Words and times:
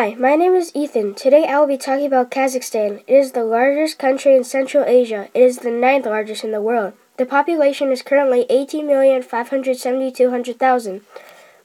Hi, 0.00 0.14
my 0.14 0.34
name 0.34 0.54
is 0.54 0.72
Ethan. 0.74 1.14
Today 1.14 1.44
I 1.44 1.60
will 1.60 1.66
be 1.66 1.76
talking 1.76 2.06
about 2.06 2.30
Kazakhstan. 2.30 3.02
It 3.06 3.14
is 3.14 3.32
the 3.32 3.44
largest 3.44 3.98
country 3.98 4.34
in 4.34 4.44
Central 4.44 4.84
Asia. 4.86 5.28
It 5.34 5.42
is 5.42 5.58
the 5.58 5.70
ninth 5.70 6.06
largest 6.06 6.42
in 6.42 6.52
the 6.52 6.62
world. 6.62 6.94
The 7.18 7.26
population 7.26 7.92
is 7.92 8.00
currently 8.00 8.46
18,572,000. 8.48 11.02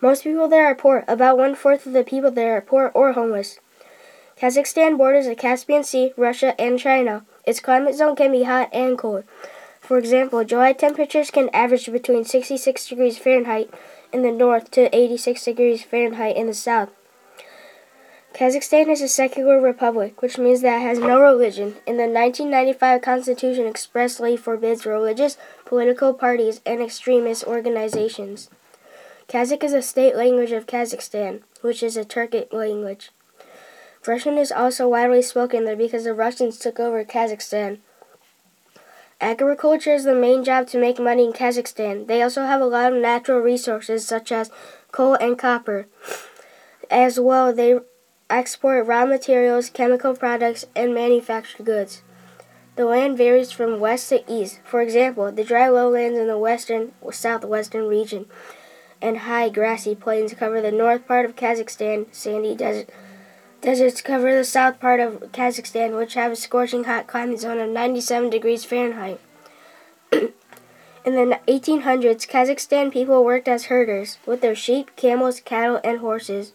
Most 0.01 0.25
people 0.25 0.49
there 0.49 0.65
are 0.65 0.75
poor. 0.75 1.05
About 1.07 1.37
one 1.37 1.55
fourth 1.55 1.85
of 1.85 1.93
the 1.93 2.03
people 2.03 2.29
there 2.29 2.57
are 2.57 2.61
poor 2.61 2.91
or 2.93 3.13
homeless. 3.13 3.59
Kazakhstan 4.37 4.97
borders 4.97 5.27
the 5.27 5.35
Caspian 5.35 5.85
Sea, 5.85 6.11
Russia, 6.17 6.59
and 6.59 6.77
China. 6.77 7.25
Its 7.45 7.61
climate 7.61 7.95
zone 7.95 8.17
can 8.17 8.33
be 8.33 8.43
hot 8.43 8.67
and 8.73 8.97
cold. 8.97 9.23
For 9.79 9.97
example, 9.97 10.43
July 10.43 10.73
temperatures 10.73 11.31
can 11.31 11.47
average 11.53 11.89
between 11.89 12.25
66 12.25 12.89
degrees 12.89 13.17
Fahrenheit 13.17 13.73
in 14.11 14.23
the 14.23 14.31
north 14.33 14.71
to 14.71 14.93
86 14.93 15.45
degrees 15.45 15.83
Fahrenheit 15.83 16.35
in 16.35 16.47
the 16.47 16.53
south. 16.53 16.89
Kazakhstan 18.35 18.89
is 18.89 19.01
a 19.01 19.07
secular 19.07 19.61
republic, 19.61 20.21
which 20.21 20.37
means 20.37 20.59
that 20.59 20.81
it 20.81 20.85
has 20.85 20.99
no 20.99 21.21
religion. 21.21 21.77
In 21.87 21.95
the 21.95 22.03
1995 22.03 23.01
Constitution 23.01 23.65
expressly 23.65 24.35
forbids 24.35 24.85
religious, 24.85 25.37
political 25.63 26.13
parties, 26.13 26.59
and 26.65 26.81
extremist 26.81 27.45
organizations. 27.45 28.49
Kazakh 29.29 29.63
is 29.63 29.71
a 29.71 29.81
state 29.81 30.17
language 30.17 30.51
of 30.51 30.67
Kazakhstan, 30.67 31.43
which 31.61 31.81
is 31.81 31.95
a 31.95 32.03
Turkic 32.03 32.51
language. 32.51 33.11
Russian 34.05 34.37
is 34.37 34.51
also 34.51 34.89
widely 34.89 35.21
spoken 35.21 35.63
there 35.63 35.77
because 35.77 36.03
the 36.03 36.13
Russians 36.13 36.59
took 36.59 36.77
over 36.77 37.05
Kazakhstan. 37.05 37.77
Agriculture 39.21 39.93
is 39.93 40.03
the 40.03 40.13
main 40.13 40.43
job 40.43 40.67
to 40.67 40.77
make 40.77 40.99
money 40.99 41.23
in 41.23 41.31
Kazakhstan. 41.31 42.07
They 42.07 42.21
also 42.21 42.41
have 42.41 42.59
a 42.59 42.65
lot 42.65 42.91
of 42.91 43.01
natural 43.01 43.39
resources 43.39 44.05
such 44.05 44.29
as 44.33 44.51
coal 44.91 45.13
and 45.13 45.39
copper. 45.39 45.87
As 46.91 47.17
well, 47.17 47.53
they 47.53 47.79
export 48.29 48.87
raw 48.87 49.05
materials, 49.05 49.69
chemical 49.69 50.15
products, 50.15 50.65
and 50.75 50.93
manufactured 50.93 51.65
goods. 51.65 52.01
The 52.75 52.85
land 52.85 53.17
varies 53.17 53.51
from 53.51 53.79
west 53.79 54.09
to 54.09 54.23
east. 54.31 54.59
For 54.65 54.81
example, 54.81 55.31
the 55.31 55.43
dry 55.43 55.69
lowlands 55.69 56.19
in 56.19 56.27
the 56.27 56.37
western 56.37 56.91
southwestern 57.11 57.87
region 57.87 58.25
and 59.01 59.19
high 59.19 59.49
grassy 59.49 59.95
plains 59.95 60.33
cover 60.33 60.61
the 60.61 60.71
north 60.71 61.07
part 61.07 61.25
of 61.25 61.35
Kazakhstan. 61.35 62.07
Sandy 62.11 62.55
desert, 62.55 62.89
deserts 63.61 64.01
cover 64.01 64.33
the 64.33 64.43
south 64.43 64.79
part 64.79 64.99
of 64.99 65.31
Kazakhstan, 65.31 65.97
which 65.97 66.15
have 66.15 66.31
a 66.31 66.35
scorching 66.35 66.85
hot 66.85 67.07
climate 67.07 67.39
zone 67.39 67.59
of 67.59 67.69
97 67.69 68.29
degrees 68.29 68.65
Fahrenheit. 68.65 69.19
in 70.11 70.31
the 71.05 71.39
1800s, 71.47 72.27
Kazakhstan 72.27 72.91
people 72.91 73.23
worked 73.23 73.47
as 73.47 73.65
herders 73.65 74.17
with 74.25 74.41
their 74.41 74.55
sheep, 74.55 74.91
camels, 74.95 75.39
cattle, 75.39 75.79
and 75.83 75.99
horses. 75.99 76.53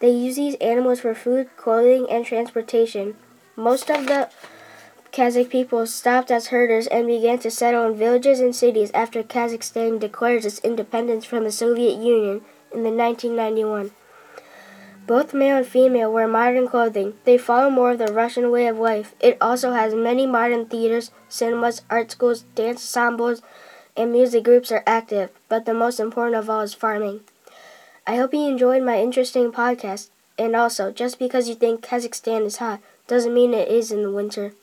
They 0.00 0.10
use 0.10 0.36
these 0.36 0.54
animals 0.56 1.00
for 1.00 1.14
food, 1.14 1.48
clothing, 1.56 2.06
and 2.08 2.24
transportation. 2.24 3.16
Most 3.56 3.90
of 3.90 4.06
the 4.06 4.28
Kazakh 5.12 5.48
people 5.48 5.86
stopped 5.86 6.30
as 6.30 6.48
herders 6.48 6.86
and 6.86 7.06
began 7.06 7.38
to 7.40 7.50
settle 7.50 7.86
in 7.86 7.96
villages 7.96 8.40
and 8.40 8.54
cities 8.54 8.90
after 8.94 9.22
Kazakhstan 9.22 9.98
declared 9.98 10.44
its 10.44 10.60
independence 10.60 11.24
from 11.24 11.44
the 11.44 11.50
Soviet 11.50 11.96
Union 11.96 12.42
in 12.72 12.84
the 12.84 12.90
1991. 12.90 13.90
Both 15.08 15.32
male 15.32 15.56
and 15.56 15.66
female 15.66 16.12
wear 16.12 16.28
modern 16.28 16.68
clothing. 16.68 17.14
They 17.24 17.38
follow 17.38 17.70
more 17.70 17.92
of 17.92 17.98
the 17.98 18.12
Russian 18.12 18.50
way 18.50 18.66
of 18.66 18.78
life. 18.78 19.14
It 19.20 19.38
also 19.40 19.72
has 19.72 19.94
many 19.94 20.26
modern 20.26 20.66
theaters, 20.66 21.10
cinemas, 21.30 21.80
art 21.88 22.10
schools, 22.10 22.42
dance 22.54 22.80
ensembles, 22.80 23.40
and 23.96 24.12
music 24.12 24.44
groups 24.44 24.70
are 24.70 24.84
active, 24.86 25.30
but 25.48 25.64
the 25.64 25.72
most 25.72 25.98
important 25.98 26.36
of 26.36 26.50
all 26.50 26.60
is 26.60 26.74
farming. 26.74 27.22
I 28.08 28.16
hope 28.16 28.32
you 28.32 28.48
enjoyed 28.48 28.82
my 28.84 28.98
interesting 29.02 29.52
podcast. 29.52 30.08
And 30.38 30.56
also, 30.56 30.90
just 30.90 31.18
because 31.18 31.46
you 31.46 31.54
think 31.54 31.82
Kazakhstan 31.82 32.46
is 32.46 32.56
hot 32.56 32.80
doesn't 33.06 33.34
mean 33.34 33.52
it 33.52 33.68
is 33.68 33.92
in 33.92 34.02
the 34.02 34.10
winter. 34.10 34.54